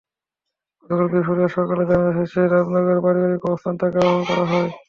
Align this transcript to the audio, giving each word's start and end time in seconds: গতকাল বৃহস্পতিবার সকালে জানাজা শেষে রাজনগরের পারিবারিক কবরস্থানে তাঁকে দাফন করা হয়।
গতকাল 0.83 1.07
বৃহস্পতিবার 1.11 1.55
সকালে 1.57 1.83
জানাজা 1.89 2.13
শেষে 2.19 2.41
রাজনগরের 2.45 3.03
পারিবারিক 3.05 3.39
কবরস্থানে 3.43 3.77
তাঁকে 3.81 3.97
দাফন 3.97 4.21
করা 4.29 4.45
হয়। 4.51 4.69